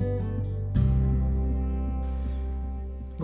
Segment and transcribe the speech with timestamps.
[0.00, 0.33] thank you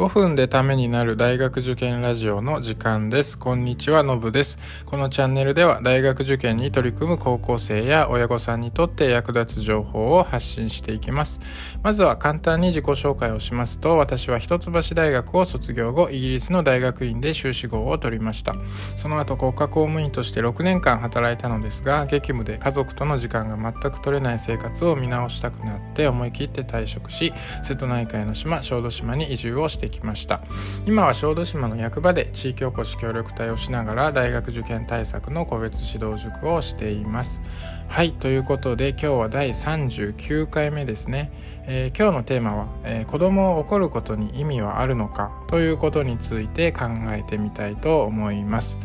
[0.01, 3.39] 5分でためになる大学受験ラジオの時間です。
[3.39, 4.59] こんにちは、のぶです。
[4.87, 11.43] このチャンネルでは大学受験に取り組む高校生や親御さんにとって役立つ情報を発信していきます。
[11.83, 18.55] まずは簡単に自己紹介をしますと、私は一橋大学を卒業後、イギリスの大学院で修士号を取りました。
[18.97, 30.41] その後、国家公務員として6年間働いたのですが、激務で家族との時間が全く取れない生活を見直したくなって思い切って退職し、瀬戸内海の島、小豆島に移住をしてきました。
[30.87, 37.43] 今は小豆島の役場で地域おこし協力隊をしながら大学受験対策の個別指導塾をしています。
[37.89, 41.33] はいということで今日は第39回目ですね、
[41.67, 48.79] えー、今日のテーマは、えー、子供を怒ることに意味はあるのかということについて考えてみたいと思います。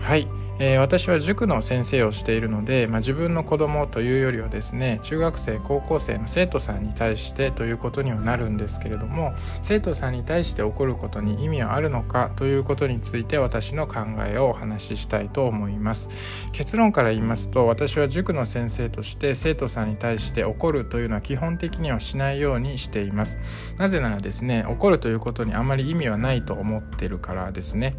[0.00, 0.28] はい。
[0.60, 16.08] えー、私は塾の先生をしているので、まあ、自分の子供というよりはですね中学生高校生の生徒さんに対してということにはなるんですけれども生徒さんに対して起こることに意味はあるのかということについて私の考えをお話ししたいと思います。
[16.52, 23.38] 結論から言いますと私は塾の先生として生徒さんに対して怒るというのは基本的にはしないようにしています。
[23.78, 27.96] なぜならですね怒るということにあまり意味はないと思ってるからですね。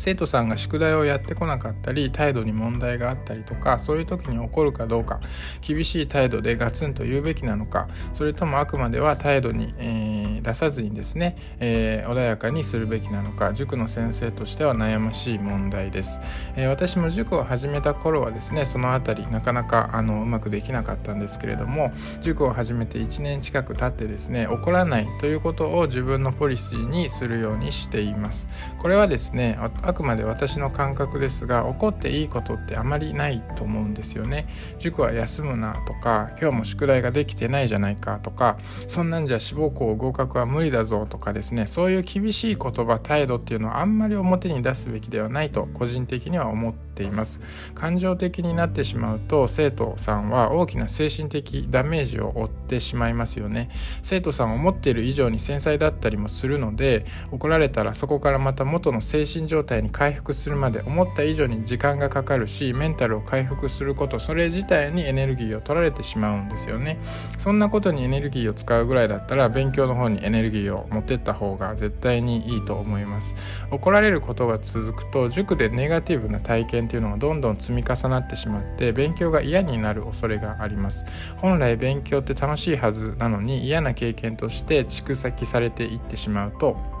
[0.00, 5.20] 生徒さんが宿題をやってこなかったり態度に問題があったりとかそういう時に怒るかどうか
[5.60, 16.20] 厳しい態度でガツンと言うべきなのかそれともあくまでは態度に、えー、出さずにですね、えー、穏やかにするべきなのか塾の先生としては悩ましい問題です、
[16.56, 28.48] えー、私も塾を始めた頃はですねその辺りなかなかあのうまくできなかったんですけれども塾を始めて1年近く経ってですね怒らないということを自分のポリシーにするようにしています。
[28.78, 29.58] これはですね
[29.90, 34.46] あくまで私の感覚ですが怒っていいことってあまりないと思うんですよね。
[34.78, 41.66] 塾は休むなとか今日も宿題ができてないじゃないかとかそんなんじゃ志望校合格は無理だぞとかですね。
[41.66, 47.40] そういう厳しい言葉態度っていうのはあんまり表に出すべきではないと個人的には思っています。
[47.74, 53.70] 感情的になってしまうと生徒さんは大きな精神的ダメージを負ってしまいますよね。
[54.02, 66.98] 生徒さん思っている以上に繊細だったりもするので怒られたらそこからまた元の精神状態に回復するまで思った以上に時間がかかるしメンタルを回復することそれ自体にエネルギーを取られてしまうんですよね
[67.38, 73.34] そんなことにエネルギーを使うぐらいだったら勉強の方にエネルギーを持ってった方が絶対にいいと思います
[73.70, 81.04] 怒られることが続くと塾でネガティブな体験っていうのがどんどん積み重なってしまって勉強が嫌になる恐れがあります
[81.38, 86.99] 本来勉強って楽しいはずなのに嫌な経験として蓄積されていってしまうと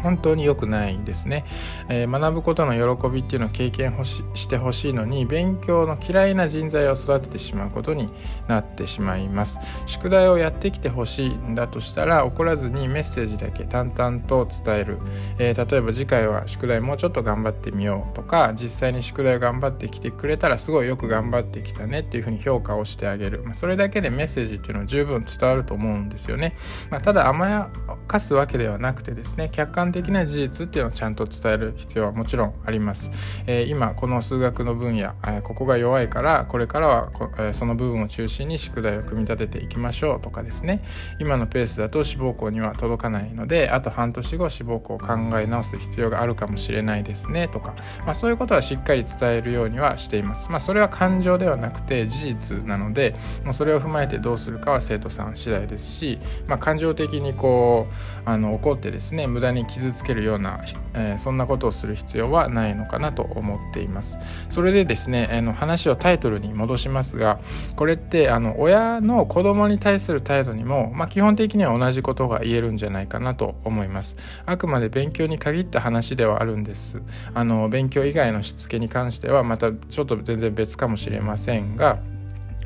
[0.00, 1.44] 本当に良くないですね、
[1.88, 8.08] えー、学ぶことの喜びっていうのを経験ししてほしいのに勉強の嫌いな人材を育ててしまうことに
[8.48, 9.58] なってしまいます。
[9.86, 14.98] 宿題をやってきてほしいんだとしたら怒らずにメッセージだけ淡々と伝える、
[15.38, 26.54] えー、例えば次回は宿題もうちょっと頑張ってみようとか実際に宿題を頑張ってきてくれたらすごいよく頑張ってきたねっていうふうに評価をしてあげる、まあ、それだけでメッセージっていうのは十分伝わると思うんですよね、
[26.90, 27.70] まあ、ただ甘や
[28.10, 33.12] かすわけではなくてですね客観的な事実っていうのをちゃんと伝える必要はもちろんあります。
[33.46, 40.82] えー、今この数学の分野、えー、ここが弱いからこれからはこ、えー、その部分を中心に宿題を組み立てていきましょうとかですね
[41.20, 50.50] 今のペースだと志望校には届かないのであと半年後志望校を考え直す必要があるかもしれないですねとか、まあ、そういうことはしっかり伝えるようにはしています。
[50.50, 56.18] まあ、それは感情ではなくて事実なのでもうそれを踏まえてどうするかは生徒さん次第ですし、
[56.48, 64.18] まあ、感情的にこうあの怒ってですね無駄に傷つけるような、えー、そんなことをする必要はないのかなと思っています。
[64.48, 67.38] それでですねあの話をタイトルに戻しますが
[67.76, 74.16] これってあの親の子供に対する態度にも、まあ、基本的には同じことが言えるんじゃないかなと思います。
[74.46, 77.02] あくまで勉強に限った話ではあるんです。
[77.34, 81.98] あの勉強以外のしつけに関してはまたちょっと全然別かもしれませんが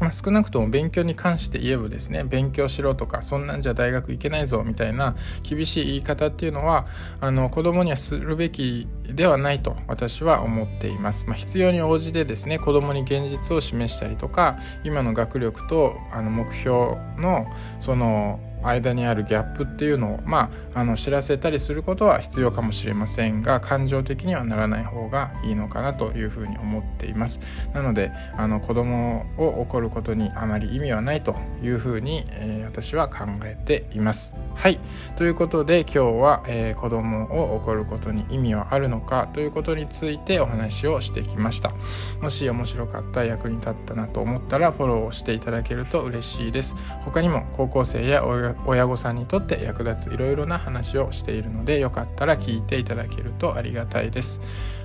[0.00, 6.86] まあ、少なくとも勉強に関して言えばですね勉強しろとかそんなんじゃ大学行けないぞみたいな厳しい言い方っていうのは
[7.20, 17.46] あの子供にはするべきではないと私は思っています、まあ、必要に応じてですね子供に現実を示したりとか今の学力とあの目標の
[17.78, 27.40] その間にあるギャップっていうのを、まあ、あの知らせたりすることは必要かもしれませんが感情的にはならない方がいいのかなというふうに思っています。
[27.72, 34.36] なのであの子供を怒ることにあまり意味はないというふうに、えー、私は考えています。
[34.54, 34.78] はい。
[35.16, 41.72] ということで今日は、えー、子供を怒ることに意味はあるのかということについてお話をしてきました。
[42.20, 46.74] もし面白かった役に立ったなと思ったらフォローをしていただけると嬉しいです。
[47.04, 48.24] 他にも高校生や
[48.66, 54.40] 親御さんにとって役立ついろいろな話をしているのでよかったら聞いていただけるとありがたいです。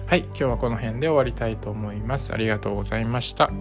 [0.07, 2.33] はい今日はこの辺で終わりたいと思います。
[2.33, 3.51] ありがとうございました。